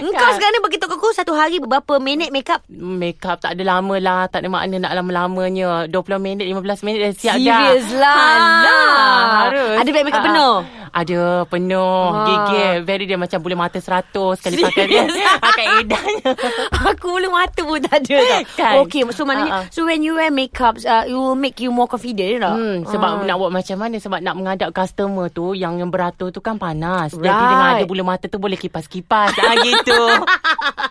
Engkau 0.00 0.28
Kan? 0.30 0.34
sekarang 0.38 0.54
ni 0.54 0.60
bagi 0.62 0.78
tahu 0.78 0.94
aku 0.94 1.10
satu 1.10 1.32
hari 1.34 1.58
berapa 1.58 1.98
minit 1.98 2.30
makeup? 2.30 2.62
Makeup 2.70 3.42
tak 3.42 3.58
ada 3.58 3.62
lama 3.66 3.96
lah 3.98 4.26
Tak 4.26 4.44
ada 4.44 4.48
makna 4.50 4.76
nak 4.78 4.94
lama-lamanya 4.94 5.90
20 5.90 5.94
minit 6.22 6.46
15 6.46 6.86
minit 6.86 6.98
dah 7.02 7.12
siap 7.14 7.36
dah 7.36 7.42
Serius 7.42 7.86
lah. 7.94 8.14
Alah 8.14 9.30
Harus 9.48 9.76
Ada 9.82 9.88
beg 9.90 10.04
makeup 10.06 10.22
ah. 10.22 10.26
penuh? 10.30 10.54
Ada 10.94 11.20
penuh 11.44 11.82
Ah. 12.06 12.22
Gigil 12.24 12.74
Very 12.82 13.04
dia 13.04 13.16
macam 13.16 13.38
bulu 13.38 13.54
mata 13.54 13.76
100 13.76 14.14
Sekali 14.38 14.62
pakai 14.62 14.84
dia 14.86 15.02
Pakai 15.50 15.66
edanya 15.80 16.30
aku 16.88 17.06
bulu 17.10 17.28
mata 17.28 17.60
pun 17.60 17.80
tak 17.80 17.98
ada 18.00 18.14
tau. 18.14 18.42
Kan? 18.54 18.74
Okay, 18.84 19.02
so 19.10 19.22
maknanya 19.22 19.50
Ah, 19.50 19.58
ah. 19.58 19.64
so 19.68 19.82
when 19.82 20.00
you 20.00 20.14
wear 20.14 20.30
makeup 20.30 20.78
uh, 20.80 21.02
it 21.02 21.12
will 21.12 21.34
make 21.34 21.58
you 21.58 21.68
more 21.68 21.84
confident 21.84 22.40
tak? 22.40 22.54
Hmm, 22.54 22.78
sebab 22.86 23.10
Ah. 23.10 23.24
nak 23.24 23.36
buat 23.36 23.50
macam 23.50 23.76
mana 23.76 23.96
Sebab 23.96 24.18
nak 24.20 24.34
menghadap 24.34 24.70
customer 24.70 25.26
tu 25.28 25.52
Yang 25.52 25.74
yang 25.76 25.90
beratur 25.90 26.30
tu 26.30 26.38
kan 26.38 26.54
panas 26.54 27.10
Jadi 27.10 27.26
Right. 27.26 27.50
dengan 27.50 27.68
ada 27.74 27.84
bulu 27.84 28.02
mata 28.02 28.24
tu 28.24 28.38
Boleh 28.38 28.54
kipas-kipas 28.54 29.34
ah, 29.34 29.54
Gitu 29.58 29.98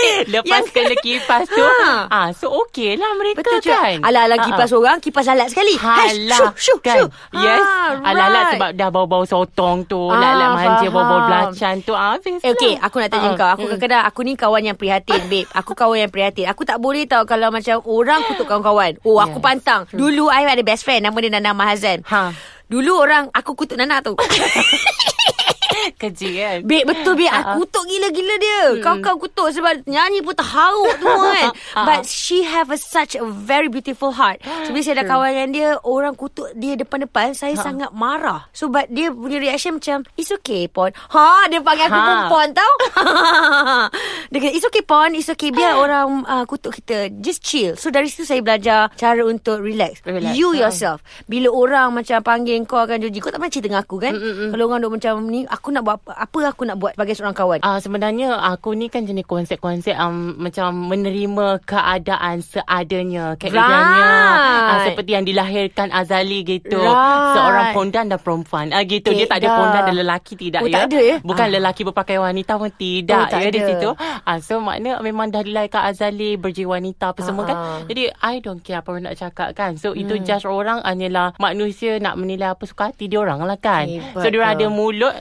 Lepas 0.34 0.62
Yang- 0.70 1.00
kipas 1.00 1.44
tu 1.46 1.60
Ha. 1.60 2.06
ah, 2.06 2.28
So 2.30 2.50
okey 2.62 2.94
lah 2.94 3.12
mereka 3.14 3.40
Betul 3.40 3.60
kan 3.62 3.98
Ala-ala 4.00 4.34
Ah, 4.34 4.44
kipas 4.44 4.68
ah. 4.68 4.78
orang, 4.78 4.96
kipas 4.98 5.26
alat 5.26 5.48
sekali. 5.48 5.74
Hai, 5.76 6.14
Halah 6.26 6.52
shoo, 6.54 6.76
shoo, 6.76 6.78
kan 6.80 6.96
shoo. 6.98 7.08
Yes 7.34 7.60
Ah, 7.60 8.00
Alah-alah 8.02 8.42
right. 8.42 8.52
sebab 8.54 8.70
dah 8.74 8.88
bau-bau 8.88 9.24
sotong 9.24 9.84
tu 9.84 9.98
Ah, 10.06 10.16
Lat-lat 10.16 10.48
manja 10.52 10.68
faham. 10.82 10.92
Bau-bau 10.92 11.20
belacan 11.24 11.74
tu 11.80 11.92
ah, 11.92 12.12
Habis 12.12 12.40
Eh, 12.40 12.50
okay, 12.50 12.72
lah. 12.74 12.86
aku 12.86 12.96
nak 12.98 13.10
tanya 13.10 13.28
Ah, 13.28 13.36
kau. 13.36 13.48
Aku 13.50 13.60
hmm. 13.60 13.70
kadang-kadang, 13.70 14.02
aku 14.04 14.20
ni 14.22 14.32
kawan 14.34 14.62
yang 14.64 14.76
prihatin, 14.76 15.20
babe. 15.26 15.48
Aku 15.52 15.72
kawan 15.72 15.98
yang 16.00 16.10
prihatin. 16.10 16.46
Aku 16.46 16.62
tak 16.62 16.78
boleh 16.78 17.04
tau 17.04 17.22
kalau 17.24 17.48
macam 17.48 17.80
orang 17.84 18.20
kutuk 18.24 18.44
kawan-kawan. 18.44 18.98
Oh, 19.02 19.18
aku 19.18 19.36
Yes. 19.36 19.44
pantang. 19.44 19.80
Dulu, 19.90 20.28
I 20.28 20.44
ada 20.44 20.60
best 20.60 20.82
friend. 20.82 21.02
Nama 21.02 21.16
dia 21.16 21.30
Nana 21.30 21.52
Mahazan. 21.52 22.02
Ha. 22.04 22.32
Dulu 22.66 22.92
orang, 22.94 23.28
aku 23.30 23.54
kutuk 23.54 23.74
Nana 23.74 23.98
tu. 24.00 24.14
Keji 26.00 26.30
kan 26.34 26.58
Babe, 26.62 26.84
betul, 26.84 27.14
babe. 27.14 27.26
Ah, 27.26 27.34
ah. 27.34 27.42
Aku 27.52 27.62
kutuk 27.62 27.84
gila-gila 27.84 28.34
dia. 28.36 28.60
Kau-kau 28.80 29.16
kutuk 29.18 29.48
sebab 29.50 29.84
nyanyi 29.84 30.20
pun 30.20 30.32
terharu 30.32 30.86
tu 30.94 31.06
kan. 31.26 31.50
Ah, 31.72 31.84
But 31.84 32.02
she 32.04 32.42
have 32.42 32.68
a, 32.68 32.76
such 32.76 33.14
a 33.14 33.22
very 33.22 33.66
beautiful 33.66 34.10
heart. 34.10 34.38
So, 34.64 34.70
bila 34.70 34.82
saya 34.82 34.94
ada 34.96 35.06
kawan 35.06 35.30
dengan 35.30 35.50
dia, 35.50 35.68
orang 35.80 36.14
kutuk 36.14 36.52
dia 36.54 36.74
depan-depan, 36.74 37.32
saya 37.32 37.52
Ah. 37.52 37.62
sangat 37.62 37.90
marah. 37.90 38.46
So, 38.50 38.66
but 38.66 38.88
dia 38.88 39.08
punya 39.08 39.38
reaction 39.38 39.76
macam, 39.76 40.02
it's 40.14 40.30
okay, 40.32 40.66
Pon. 40.66 40.90
Ha, 41.08 41.46
dia 41.46 41.60
panggil 41.60 41.86
aku 41.86 41.94
Ha. 41.94 42.04
perempuan 42.06 42.48
tau. 42.52 42.72
dia 44.30 44.38
kata, 44.38 44.52
it's 44.52 44.66
okay, 44.66 44.82
Pon. 44.82 45.10
It's 45.12 45.28
okay. 45.28 45.50
Biar 45.50 45.76
orang 45.76 46.24
uh, 46.24 46.44
kutuk 46.44 46.74
kita. 46.74 47.10
Just 47.14 47.42
chill. 47.42 47.74
So, 47.74 47.88
dari 47.88 48.06
situ 48.06 48.24
saya 48.24 48.40
belajar 48.40 48.90
cara 48.94 49.22
untuk 49.22 49.60
relax. 49.60 50.02
Relax, 50.02 50.34
You 50.34 50.52
ha. 50.52 50.66
yourself. 50.66 51.00
Bila 51.26 51.48
orang 51.48 51.92
macam 51.92 52.20
panggil 52.20 52.62
kau 52.62 52.78
akan 52.78 52.98
Joji, 52.98 53.18
kau 53.18 53.28
tak 53.28 53.38
pernah 53.38 53.50
cerita 53.50 53.66
dengan 53.66 53.82
aku 53.82 53.96
kan? 53.96 54.12
Mm-mm. 54.12 54.48
Kalau 54.50 54.64
orang 54.66 54.80
duk 54.80 54.92
macam 54.92 55.12
ni, 55.26 55.40
aku 55.44 55.68
nak 55.70 55.82
buat 55.82 55.96
apa? 55.96 56.10
Apa 56.20 56.38
aku 56.50 56.62
nak 56.64 56.76
buat 56.76 56.92
sebagai 56.92 57.14
seorang 57.14 57.32
kawan? 57.32 57.58
Ah 57.60 57.78
sebenarnya 57.78 58.34
aku 58.36 58.72
ni 58.72 58.86
kan 58.86 59.02
jenis 59.02 59.24
konsep-konsep 59.24 59.94
um, 59.94 60.36
macam 60.36 60.70
menerima 60.86 61.46
keadaan 61.64 62.40
seadanya, 62.40 63.34
keadaannya. 63.34 64.02
Right. 64.02 64.70
Ah, 64.70 64.78
seperti 64.84 65.10
yang 65.12 65.24
dilahirkan 65.24 65.88
Azali 65.90 66.42
gitu. 66.42 66.76
Right. 66.76 67.32
Seorang 67.32 67.66
pondan 67.72 68.04
dan 68.06 68.18
perempuan. 68.18 68.70
Ah 68.70 68.82
gitu. 68.82 69.08
Okay, 69.08 69.18
Dia 69.18 69.26
tak 69.26 69.38
ada 69.38 69.46
dah. 69.46 69.56
pondan 69.56 69.82
dan 69.84 69.96
lelaki 69.96 70.34
tidak 70.34 70.60
Oh, 70.60 70.66
ya. 70.66 70.74
tak 70.76 70.82
ada, 70.86 70.98
ya? 71.00 71.16
Bukan 71.20 71.46
Ah. 71.46 71.52
lelaki 71.52 71.80
berpakaian 71.82 72.22
wanita 72.22 72.52
pun 72.56 72.70
tidak 72.72 73.20
Oh, 73.20 73.28
tak 73.28 73.40
ya 73.40 73.48
di 73.48 73.58
ada. 73.58 73.68
situ. 73.68 73.88
Ah 74.22 74.38
so 74.38 74.58
makna 74.58 74.98
memang 75.00 75.28
dah 75.28 75.40
dilahirkan 75.40 75.82
Azali 75.84 76.34
berjiwa 76.34 76.70
wanita 76.72 77.10
apa 77.10 77.20
semua 77.20 77.44
kan. 77.44 77.56
Ah. 77.56 77.78
Jadi 77.84 78.10
I 78.14 78.38
don't 78.38 78.58
care 78.58 78.78
apa 78.78 78.88
orang 78.88 79.04
nak 79.04 79.16
cakap 79.16 79.52
kan. 79.52 79.74
So 79.74 79.92
itu 79.92 80.12
Hmm. 80.12 80.22
judge 80.22 80.44
orang 80.44 80.80
hanyalah 80.80 81.34
manusia 81.36 81.96
nak 81.96 82.14
menilai 82.14 82.48
apa 82.48 82.62
suka 82.62 82.88
hati 82.88 83.06
dia 83.06 83.18
orang 83.18 83.42
lah 83.42 83.56
kan. 83.56 83.84
Hebat 83.84 84.16
so 84.16 84.26
dia 84.26 84.42
ada 84.44 84.66
mulut 84.68 85.12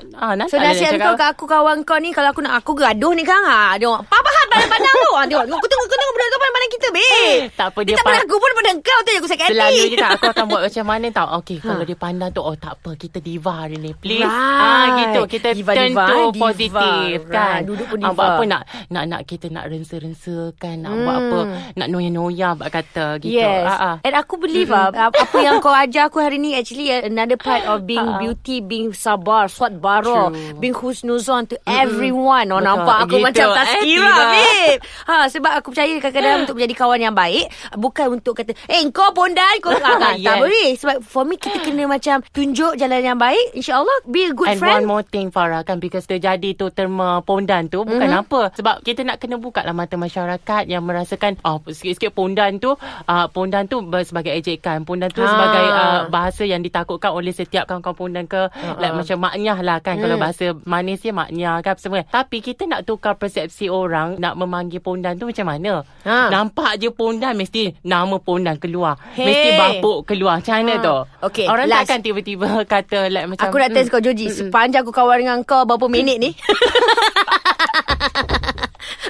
ah 0.43 0.47
So 0.47 0.55
nasihat 0.57 0.95
kau 0.95 1.15
ke 1.19 1.25
aku 1.25 1.43
kawan 1.49 1.83
kau 1.83 1.99
ni 1.99 2.15
Kalau 2.15 2.31
aku 2.31 2.41
nak 2.43 2.63
aku 2.63 2.71
gaduh 2.77 3.11
ni 3.11 3.27
kan 3.27 3.43
ha, 3.43 3.75
Dia 3.75 3.91
orang 3.91 4.07
pandang-pandang 4.49 4.95
tu 4.95 5.09
ha, 5.11 5.21
Tengok 5.23 5.45
Kau 5.51 5.67
tengok, 5.67 5.85
kau 5.85 5.97
tengok 5.97 6.13
budak 6.13 6.27
tu 6.27 6.37
pandang-pandang 6.37 6.71
kita 6.71 6.87
babe 6.89 7.39
Tak 7.51 7.67
apa, 7.69 7.79
dia 7.79 7.87
dia 7.87 7.95
tak 7.95 8.03
pandang 8.03 8.19
pa- 8.19 8.27
aku 8.27 8.35
pun 8.37 8.51
pandang 8.53 8.77
kau 8.79 8.99
tu 8.99 9.09
yang 9.09 9.19
aku 9.19 9.29
sakit 9.29 9.43
hati 9.43 9.53
Selalu 9.53 9.83
je 9.83 9.97
tak 9.97 10.09
Aku 10.11 10.25
akan 10.27 10.45
buat 10.45 10.61
macam 10.67 10.85
mana 10.85 11.07
tau 11.09 11.27
Okay 11.37 11.57
Ha. 11.59 11.67
Kalau 11.67 11.83
dia 11.83 11.97
pandang 11.97 12.29
tu 12.29 12.39
Oh 12.39 12.55
tak 12.55 12.73
apa 12.73 12.89
Kita 12.95 13.17
diva 13.19 13.51
hari 13.57 13.77
ni 13.77 13.91
Please 13.93 14.23
Right. 14.23 14.31
ah, 14.63 14.85
Gitu 14.97 15.21
Kita 15.29 15.47
Diva, 15.51 15.71
turn 15.73 15.91
diva, 15.91 16.05
to 16.05 16.15
eh, 16.15 16.27
diva. 16.29 16.39
positif 16.41 17.17
kan 17.25 17.51
Right. 17.51 17.63
Duduk 17.65 17.85
pun 17.85 17.97
Ah, 17.99 18.09
Buat 18.09 18.15
diva. 18.15 18.25
apa 18.31 18.43
nak 18.45 18.61
Nak 18.87 19.03
nak 19.05 19.21
kita 19.23 19.45
nak 19.47 19.65
rensa-rensa 19.67 20.37
kan 20.55 20.75
Nak 20.77 20.93
buat 20.95 21.07
Hmm. 21.11 21.25
apa 21.25 21.39
Nak 21.75 21.87
noya-noya 21.89 22.49
Buat 22.55 22.69
kata 22.71 23.05
gitu 23.17 23.35
Yes 23.35 23.65
Ah, 23.65 23.75
ah. 23.75 23.95
And 24.01 24.15
aku 24.15 24.37
believe 24.37 24.69
ah, 24.69 24.87
Apa 24.89 25.35
yang 25.37 25.59
kau 25.59 25.71
ajar 25.71 26.07
aku 26.07 26.17
hari 26.17 26.37
ni 26.37 26.53
Actually 26.53 26.89
uh, 26.89 27.03
another 27.03 27.35
part 27.35 27.65
of 27.65 27.83
being 27.83 27.99
Ah, 28.01 28.15
ah. 28.15 28.19
beauty 28.19 28.59
Being 28.59 28.91
sabar 28.91 29.45
Swat 29.47 29.75
bara 29.75 30.31
True. 30.31 30.55
Being 30.55 30.73
husnuzon 30.73 31.43
To 31.45 31.55
everyone 31.65 32.47
Oh 32.47 32.57
Betul. 32.57 32.65
nampak 32.65 32.97
aku 33.01 33.09
Gitu. 33.11 33.25
macam 33.25 33.45
Eh, 33.45 33.55
Tazkira 33.57 34.07
tidak. 34.07 34.29
Babe. 34.51 34.79
Ha, 35.05 35.15
sebab 35.27 35.51
aku 35.53 35.67
percaya 35.69 35.91
kadang-kadang 35.95 36.43
untuk 36.43 36.55
menjadi 36.55 36.75
kawan 36.75 36.99
yang 37.01 37.13
baik 37.13 37.45
bukan 37.75 38.05
untuk 38.11 38.33
kata, 38.33 38.51
"Eh, 38.65 38.81
kau 38.89 39.09
pondan, 39.11 39.55
kau 39.59 39.71
ha, 39.75 39.91
kan, 39.99 40.15
Yes. 40.15 40.25
tak 40.25 40.35
boleh." 40.39 40.67
Sebab 40.75 40.95
for 41.01 41.23
me 41.23 41.35
kita 41.35 41.57
kena 41.59 41.85
macam 41.85 42.21
tunjuk 42.27 42.75
jalan 42.75 43.01
yang 43.03 43.17
baik. 43.17 43.55
InsyaAllah 43.55 43.99
be 44.05 44.21
a 44.23 44.31
good 44.31 44.47
And 44.47 44.57
friend. 44.57 44.83
one 44.83 44.87
more 44.87 45.01
thing 45.01 45.29
Farah 45.29 45.61
kan 45.61 45.77
Because 45.77 46.05
terjadi 46.05 46.53
tu 46.53 46.69
terma 46.69 47.21
pondan 47.21 47.67
tu 47.67 47.81
Bukan 47.81 47.99
Mhm. 47.99 48.09
mm-hmm. 48.09 48.23
apa 48.25 48.41
Sebab 48.53 48.75
kita 48.81 49.01
nak 49.03 49.17
kena 49.17 49.35
buka 49.35 49.61
lah 49.61 49.71
mata 49.71 49.95
masyarakat 49.95 50.65
Yang 50.65 50.83
merasakan 50.83 51.31
oh, 51.43 51.61
Sikit-sikit 51.63 52.11
pondan 52.11 52.57
tu 52.57 52.73
uh, 52.73 53.25
Pondan 53.27 53.65
tu 53.65 53.79
sebagai 53.99 54.33
ejekan 54.33 54.83
Pondan 54.83 55.07
tu 55.07 55.19
Ha. 55.19 55.27
sebagai 55.27 55.65
uh, 55.67 56.01
bahasa 56.07 56.43
yang 56.43 56.59
ditakutkan 56.59 57.11
Oleh 57.11 57.29
setiap 57.29 57.65
kawan-kawan 57.65 57.95
pondan 57.95 58.25
ke 58.25 58.47
Like 58.75 58.95
macam 58.95 59.17
maknyah 59.21 59.59
lah 59.59 59.77
kan 59.79 59.97
Kalau 59.97 60.15
Hmm. 60.15 60.23
bahasa 60.23 60.45
manis 60.63 60.99
dia 60.99 61.11
maknyah 61.11 61.59
kan 61.59 61.75
semua 61.75 62.01
Tapi 62.03 62.39
kita 62.39 62.65
nak 62.65 62.83
tukar 62.83 63.15
persepsi 63.15 63.67
orang 63.67 64.17
Nak 64.17 64.28
memanggil 64.33 64.79
pondan 64.79 65.13
tu 65.13 65.25
macam 65.25 65.45
mana 65.47 65.73
Ha. 66.01 66.27
Nampak 66.29 66.75
je 66.75 66.89
pondan 66.89 67.33
Mesti 67.33 67.77
nama 67.81 68.17
pondan 68.17 68.55
keluar 68.55 68.97
Hey. 69.11 69.25
Mesti 69.25 69.49
bapuk 69.53 70.05
keluar 70.05 70.37
Macam 70.37 70.55
mana 70.55 70.73
Ha. 70.73 70.81
tu 70.81 70.95
Okay, 71.23 71.45
Orang 71.45 71.65
last. 71.65 71.85
takkan 71.85 71.99
tiba-tiba 72.01 72.47
kata 72.71 73.07
like, 73.07 73.27
macam 73.27 73.43
Aku 73.43 73.55
nak 73.55 73.69
test 73.69 73.87
"Hmm, 73.87 73.93
kau 73.93 74.01
Joji 74.01 74.25
Sepanjang 74.27 74.81
aku 74.81 74.91
kawan 74.91 75.17
dengan 75.19 75.39
kau 75.41 75.63
Berapa 75.63 75.85
minit 75.85 76.17
ni 76.17 76.31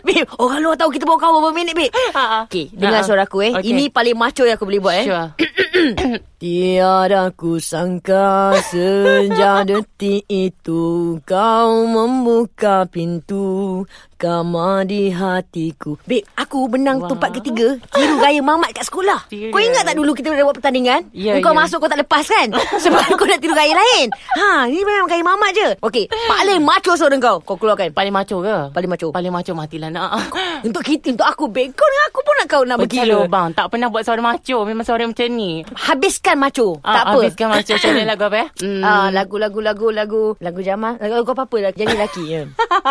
Babe 0.10 0.26
Orang 0.36 0.60
luar 0.60 0.74
tahu 0.74 0.90
kita 0.90 1.06
bawa 1.06 1.22
kawan 1.22 1.38
berapa 1.40 1.54
minit 1.54 1.78
babe 1.78 1.94
Ha, 2.12 2.24
ha. 2.24 2.40
Okay 2.50 2.74
Dengar 2.74 3.02
Ha, 3.02 3.08
suara 3.08 3.24
aku 3.24 3.46
eh 3.46 3.54
Okay. 3.54 3.70
Ini 3.70 3.94
paling 3.94 4.18
macho 4.18 4.42
yang 4.42 4.58
aku 4.58 4.66
boleh 4.66 4.82
buat 4.82 4.96
eh 4.98 5.06
Sure. 5.06 5.28
Tiada 6.40 7.36
ku 7.36 7.60
sangka 7.60 8.56
sejak 8.64 9.66
detik 9.70 10.24
itu 10.26 11.20
kau 11.22 11.84
membuka 11.84 12.88
pintu 12.88 13.84
kamar 14.16 14.84
di 14.84 15.12
hatiku. 15.12 16.00
Babe, 16.04 16.24
aku 16.36 16.68
benang 16.68 17.00
Wow. 17.00 17.12
tempat 17.12 17.36
ketiga 17.36 17.76
tiru 17.92 18.20
gaya 18.20 18.40
mamat 18.40 18.72
kat 18.72 18.88
sekolah. 18.88 19.28
Serius? 19.28 19.52
Kau 19.52 19.60
ingat 19.60 19.84
tak 19.84 19.96
dulu 19.96 20.12
kita 20.12 20.32
dah 20.32 20.44
buat 20.44 20.56
pertandingan? 20.56 21.12
Ya, 21.12 21.40
kau 21.40 21.52
ya. 21.52 21.60
masuk 21.60 21.80
kau 21.80 21.88
tak 21.88 22.00
lepas 22.00 22.24
kan? 22.24 22.48
Sebab 22.84 23.04
kau 23.16 23.24
nak 23.24 23.40
tiru 23.40 23.52
gaya 23.52 23.76
lain. 23.76 24.08
Ha, 24.36 24.68
ni 24.68 24.80
memang 24.80 25.08
gaya 25.08 25.24
mamat 25.24 25.52
je. 25.52 25.68
Okey, 25.80 26.08
paling 26.32 26.60
macho 26.60 26.96
suara 26.96 27.16
kau. 27.16 27.44
Kau 27.44 27.56
keluarkan. 27.56 27.92
Paling 27.92 28.16
macho 28.16 28.40
ke? 28.40 28.72
Paling 28.72 28.90
macho. 28.90 29.08
Paling 29.12 29.32
macho 29.32 29.52
matilah 29.52 29.92
nak. 29.92 29.99
Untuk 30.68 30.82
kita, 30.82 31.08
untuk 31.10 31.24
aku, 31.24 31.48
babe. 31.48 31.72
Kau 31.72 31.84
dengan 31.84 32.06
aku 32.06 32.20
pun 32.20 32.34
nak 32.36 32.48
kau 32.48 32.64
nak 32.64 32.78
Pecah 32.78 33.02
bergila. 33.02 33.16
lubang. 33.24 33.48
Tak 33.52 33.66
pernah 33.68 33.88
buat 33.88 34.04
suara 34.04 34.20
macho. 34.20 34.58
Memang 34.62 34.84
suara 34.84 35.04
macam 35.04 35.28
ni. 35.30 35.64
Habiskan 35.64 36.36
macho. 36.36 36.76
Ah, 36.82 36.94
tak 36.94 37.04
apa. 37.06 37.20
Habiskan 37.22 37.48
macho. 37.48 37.74
Macam 37.74 37.90
ni 37.92 38.04
lagu 38.04 38.24
apa 38.24 38.38
eh? 38.38 38.48
Hmm. 38.60 38.84
Ah, 38.84 39.08
lagu 39.10 39.36
lagu 39.36 39.60
lagu 39.60 39.88
lagu 39.90 40.22
lagu 40.38 40.60
Jamal. 40.60 40.96
Lagu, 40.98 41.16
lagu 41.18 41.32
apa-apa 41.32 41.58
lah. 41.60 41.72
Jadi 41.72 41.90
lelaki 41.90 42.24
ya. 42.28 42.42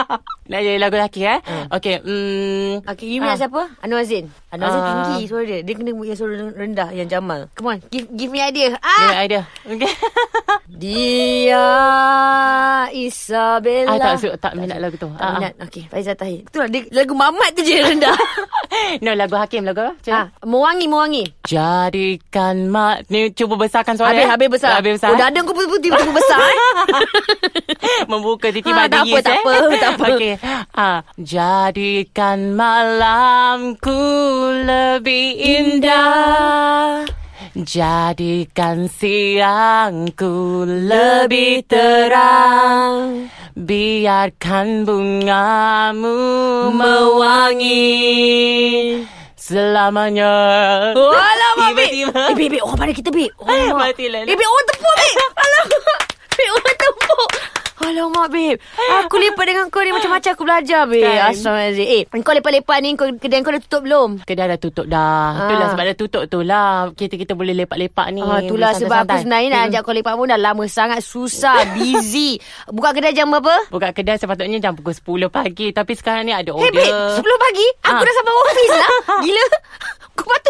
Nak 0.51 0.61
jadi 0.61 0.79
lagu 0.79 0.97
lelaki 0.97 1.21
eh? 1.23 1.39
Okay. 1.71 2.01
Hmm. 2.01 2.73
Okay, 2.89 3.07
you 3.07 3.21
Ah. 3.21 3.37
siapa? 3.37 3.69
Anwar 3.79 4.03
Zain. 4.03 4.33
Zain 4.51 4.65
Ah. 4.65 5.05
tinggi 5.07 5.25
suara 5.25 5.45
dia. 5.45 5.61
Dia 5.61 5.75
kena 5.75 5.93
yang 5.93 6.17
suara 6.17 6.35
rendah 6.49 6.89
yang 6.91 7.05
Jamal. 7.05 7.53
Come 7.53 7.69
on, 7.69 7.79
give 7.87 8.09
give 8.11 8.29
me 8.29 8.41
idea. 8.41 8.81
Ah, 8.81 9.21
idea. 9.21 9.45
Okay. 9.63 9.93
dia 10.81 11.65
Isabella. 12.89 13.93
ah, 13.93 13.99
tak, 13.99 14.13
su- 14.19 14.39
tak 14.39 14.53
minat 14.55 14.81
lagu 14.81 14.97
tu. 14.97 15.05
Tak 15.07 15.19
Ah, 15.19 15.27
ah. 15.27 15.33
minat. 15.37 15.53
Okay, 15.61 15.85
Faizal 15.87 16.17
Tahir. 16.17 16.41
Betul 16.43 16.65
lah. 16.65 16.71
Dia, 16.71 16.81
lagu 16.91 17.13
Mamat 17.13 17.51
tu 17.53 17.61
je 17.61 17.77
rendah. 17.77 18.17
no, 19.05 19.13
lagu 19.13 19.37
Hakim. 19.37 19.63
Lagu 19.63 19.85
apa? 19.85 19.93
Ah, 20.09 20.27
mewangi, 20.43 20.87
mewangi. 20.87 21.25
Jadikan 21.45 22.69
mak 22.69 23.05
Ni 23.09 23.29
cuba 23.33 23.57
besarkan 23.57 23.95
suara 23.95 24.13
Habis, 24.13 24.25
eh? 24.25 24.29
habis 24.31 24.49
besar. 24.49 24.71
Habis 24.81 24.93
besar 24.97 25.09
Oh, 25.09 25.17
eh? 25.17 25.21
dada 25.21 25.39
kau 25.41 25.53
putih 25.53 25.77
tiba-tiba 25.83 26.13
besar 26.15 26.41
eh. 26.41 26.57
Membuka 28.09 28.49
titik 28.49 28.73
Ah, 28.73 28.89
pada 28.89 28.89
tak 28.89 29.03
apa, 29.05 29.13
yes, 29.13 29.21
tak 29.21 29.37
eh? 29.37 29.41
apa, 29.45 29.53
tak 29.77 29.91
apa. 29.93 30.05
Okey. 30.17 30.35
Ah, 30.73 30.99
jadikan 31.21 32.57
malamku 32.57 34.01
lebih 34.65 35.29
indah. 35.37 37.05
Jadikan 37.53 38.89
siangku 38.89 40.65
lebih 40.65 41.69
terang. 41.69 43.29
Biarkan 43.53 44.87
bungamu 44.87 46.17
mewangi 46.71 47.85
selamanya. 49.35 50.33
Oh, 50.95 51.11
alamak. 51.13 51.75
Tiba-tiba. 51.75 52.15
Eh, 52.15 52.35
babe, 52.39 52.47
babe, 52.49 52.59
orang 52.63 52.79
pada 52.79 52.93
kita, 52.95 53.11
babe. 53.11 53.29
Oh, 53.37 53.51
alamak. 53.51 53.93
Matilah. 53.93 54.23
Eh, 54.23 54.33
babe, 54.33 54.45
orang 54.47 54.67
tepuk, 54.71 54.95
babe. 54.95 55.19
Alamak. 55.35 56.01
Babe, 56.39 56.47
orang 56.55 56.77
tepuk. 56.79 56.98
Alamak, 57.89 58.29
babe. 58.29 58.61
Aku 59.01 59.17
lepak 59.17 59.45
dengan 59.45 59.65
kau 59.69 59.81
ni 59.81 59.91
macam-macam 59.91 60.31
aku 60.31 60.45
belajar, 60.45 60.85
babe. 60.85 61.01
Kan? 61.03 61.33
Assalamualaikum. 61.33 61.89
Eh, 62.11 62.21
kau 62.21 62.35
lepak-lepak 62.35 62.77
ni, 62.79 62.89
kau, 62.95 63.09
kedai 63.11 63.41
kau 63.41 63.49
dah 63.49 63.63
tutup 63.63 63.81
belum? 63.83 64.09
Kedai 64.23 64.47
dah 64.47 64.59
tutup 64.59 64.87
dah. 64.87 65.01
Ah. 65.31 65.41
Itulah 65.43 65.67
sebab 65.71 65.85
dah 65.87 65.97
tutup 65.97 66.23
tu 66.27 66.39
lah. 66.43 66.69
Kita-kita 66.93 67.33
boleh 67.33 67.57
lepak-lepak 67.57 68.07
ni. 68.11 68.21
Ah, 68.21 68.39
itulah 68.39 68.73
sebab 68.73 69.05
aku 69.05 69.17
sebenarnya 69.19 69.49
nak 69.49 69.59
Hmm. 69.59 69.69
ajak 69.71 69.81
kau 69.83 69.95
lepak 69.95 70.15
pun 70.15 70.27
dah 70.27 70.37
lama 70.39 70.65
sangat. 70.67 71.01
Susah, 71.01 71.57
busy. 71.75 72.37
Buka 72.67 72.93
kedai 72.93 73.13
jam 73.13 73.27
berapa? 73.27 73.57
Buka 73.69 73.89
kedai 73.91 74.17
sepatutnya 74.17 74.61
jam 74.61 74.75
pukul 74.75 74.93
10 74.93 75.33
pagi. 75.33 75.73
Tapi 75.73 75.93
sekarang 75.95 76.23
ni 76.23 76.33
ada 76.33 76.51
Hey, 76.51 76.69
order. 76.69 76.77
babe, 76.77 76.93
10 77.17 77.37
pagi? 77.41 77.67
Aku 77.83 77.95
Ah. 77.95 78.05
dah 78.05 78.15
sampai 78.15 78.35
office 78.35 78.75
lah. 78.75 78.91
Gila. 79.25 79.45
Kau 80.13 80.27
patut 80.27 80.48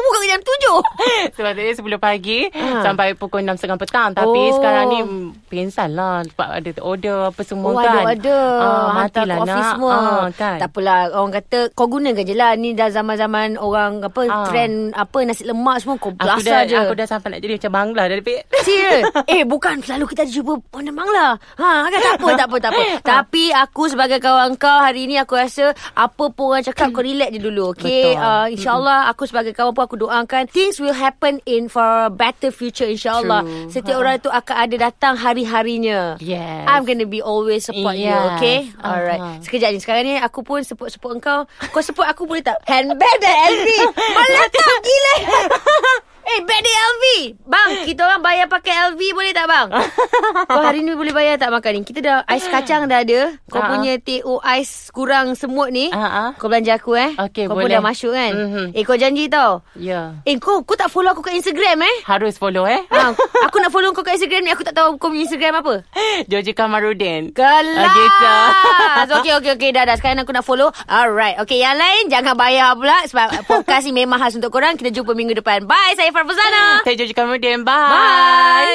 7. 0.71 1.33
Sepatutnya 1.33 1.75
10 1.75 1.99
pagi 1.99 2.41
Ah. 2.51 2.83
sampai 2.83 3.13
pukul 3.13 3.41
6.30 3.41 3.79
petang. 3.79 4.11
Tapi 4.13 4.41
Oh. 4.43 4.55
sekarang 4.55 4.85
ni 4.87 4.99
pingsan 5.47 5.93
lah. 5.93 6.21
Sebab 6.27 6.49
ada 6.53 6.71
order 6.81 7.17
apa 7.27 7.43
semua 7.43 7.71
Oh, 7.71 7.77
kan. 7.77 8.05
ada 8.05 8.11
ada. 8.11 8.39
Ah, 8.39 8.69
Hantar 8.99 9.25
matilah 9.25 9.37
ke 9.37 9.43
office 9.43 9.57
nak. 9.59 9.73
semua. 9.73 9.95
Ah, 9.95 10.27
kan. 10.31 10.57
Tak 10.59 10.69
apalah. 10.69 10.99
Orang 11.13 11.33
kata 11.35 11.59
kau 11.73 11.87
gunakan 11.87 12.21
je 12.21 12.35
lah. 12.35 12.53
Ni 12.55 12.69
dah 12.73 12.89
zaman-zaman 12.89 13.49
orang 13.57 14.03
apa 14.03 14.21
Ah. 14.27 14.45
trend 14.47 14.75
apa 14.93 15.19
nasi 15.23 15.43
lemak 15.43 15.77
semua 15.79 15.97
kau 15.97 16.11
Aku 16.11 16.19
belasah 16.19 16.61
dah, 16.61 16.63
je. 16.65 16.77
aku 16.77 16.95
dah 16.95 17.07
sampai 17.07 17.29
nak 17.31 17.41
jadi 17.41 17.53
macam 17.57 17.73
Bangla 17.73 18.03
dah 18.05 18.17
Pik. 18.19 18.41
Serius? 18.67 19.03
eh 19.33 19.43
bukan 19.43 19.75
selalu 19.81 20.05
kita 20.09 20.23
jumpa 20.27 20.53
Pondok 20.69 20.95
Mangla. 20.95 21.29
Ha 21.55 21.71
kan 21.87 21.99
tak 21.99 22.15
apa 22.17 22.29
tak 22.35 22.47
apa 22.47 22.57
tak 22.59 22.71
apa. 22.71 22.83
Tapi 23.15 23.45
aku 23.51 23.83
sebagai 23.87 24.19
kawan 24.19 24.55
kau 24.55 24.79
hari 24.79 25.07
ni 25.07 25.17
aku 25.17 25.35
rasa 25.35 25.71
apa 25.95 26.25
pun 26.29 26.53
orang 26.53 26.65
cakap 26.65 26.91
kau 26.95 27.01
relax 27.01 27.31
je 27.31 27.41
dulu. 27.41 27.73
Betul. 27.73 28.15
Uh, 28.15 28.47
insyaallah 28.49 29.07
aku 29.07 29.25
sebagai 29.25 29.53
kawan 29.53 29.71
pun 29.71 29.85
aku 29.85 29.97
doakan 29.99 30.45
things 30.59 30.83
will 30.83 30.91
happen 30.93 31.39
in 31.47 31.71
for 31.71 31.87
a 31.87 32.11
better 32.11 32.51
future 32.51 32.83
insyaallah. 32.85 33.47
True. 33.47 33.71
Setiap 33.71 33.95
Ha. 33.95 34.03
orang 34.03 34.15
tu 34.19 34.27
akan 34.27 34.57
ada 34.59 34.91
datang 34.91 35.15
hari-harinya. 35.15 36.19
Yes. 36.19 36.67
I'm 36.67 36.83
gonna 36.83 37.07
be 37.07 37.23
always 37.23 37.63
support 37.63 37.95
you 37.95 38.11
Yes. 38.11 38.27
okay? 38.35 38.59
Alright. 38.83 39.23
Uh-huh. 39.23 39.39
Sekejap 39.39 39.71
ni 39.71 39.79
sekarang 39.79 40.03
ni 40.03 40.19
aku 40.19 40.43
pun 40.43 40.67
support-support 40.67 41.15
engkau. 41.15 41.47
Kau 41.71 41.79
support 41.79 42.11
aku 42.11 42.27
boleh 42.27 42.43
tak? 42.43 42.59
Handbag 42.67 43.17
dan 43.23 43.35
LV. 43.55 43.69
Meletak 44.19 44.75
gila. 44.83 45.15
Eh, 46.29 46.45
bag 46.45 46.61
dia 46.61 46.77
LV. 46.87 47.05
Bang, 47.43 47.71
kita 47.89 48.05
orang 48.05 48.21
bayar 48.21 48.47
pakai 48.47 48.93
LV 48.93 49.01
boleh 49.11 49.33
tak 49.33 49.47
bang? 49.47 49.67
Kau 50.49 50.61
hari 50.61 50.85
ni 50.85 50.93
boleh 50.93 51.11
bayar 51.11 51.35
tak 51.35 51.49
makan 51.49 51.71
ni? 51.75 51.83
Kita 51.83 52.01
dah 52.01 52.17
ais 52.23 52.45
kacang 52.45 52.85
dah 52.85 53.01
ada. 53.01 53.33
Kau 53.47 53.59
Ah. 53.59 53.69
punya 53.71 53.97
TO 53.97 54.37
ais 54.39 54.69
kurang 54.91 55.33
semut 55.33 55.69
ni. 55.69 55.89
Ah. 55.89 56.37
Kau 56.37 56.47
belanja 56.47 56.77
aku 56.77 56.95
eh. 56.95 57.17
Okey, 57.17 57.49
kau 57.49 57.57
boleh. 57.57 57.73
dah 57.73 57.81
masuk 57.81 58.13
kan? 58.13 58.33
Mhm. 58.35 58.65
Eh, 58.73 58.85
kau 58.85 58.95
janji 58.95 59.27
tau. 59.27 59.65
Ya. 59.73 60.21
Eh, 60.23 60.37
kau 60.37 60.61
kau 60.63 60.77
tak 60.77 60.93
follow 60.93 61.11
aku 61.11 61.25
kat 61.25 61.33
Instagram 61.35 61.81
eh? 61.81 61.97
Harus 62.05 62.37
follow 62.37 62.69
eh. 62.69 62.85
Ha, 62.87 63.17
aku 63.43 63.57
nak 63.59 63.73
follow 63.73 63.91
kau 63.91 64.05
kat 64.05 64.21
Instagram 64.21 64.45
ni. 64.45 64.51
Aku 64.53 64.63
tak 64.63 64.77
tahu 64.77 65.01
kau 65.01 65.09
punya 65.09 65.25
Instagram 65.25 65.65
apa. 65.65 65.75
Georgie 66.31 66.53
Kamarudin. 66.53 67.33
Kelas. 67.33 67.89
Ah, 67.89 69.09
gitu. 69.09 69.15
okay, 69.17 69.33
okay, 69.35 69.53
okay. 69.57 69.71
Dah, 69.73 69.85
dah. 69.85 69.97
Sekarang 69.97 70.21
aku 70.21 70.31
nak 70.31 70.45
follow. 70.45 70.69
Alright. 70.85 71.41
Okay, 71.41 71.59
yang 71.59 71.75
lain 71.75 72.13
jangan 72.13 72.37
bayar 72.37 72.77
pula. 72.77 73.01
Sebab 73.07 73.49
podcast 73.49 73.89
ni 73.89 73.97
memang 73.97 74.21
khas 74.21 74.37
untuk 74.37 74.53
korang. 74.53 74.77
Kita 74.77 74.93
jumpa 74.93 75.13
minggu 75.13 75.33
depan. 75.35 75.65
Bye. 75.65 75.97
Saya 75.97 76.13
Farfuzana. 76.19 76.83
Saya 76.83 76.99
Georgie 76.99 77.15
Kamarudin. 77.15 77.63
Bye. 77.63 78.75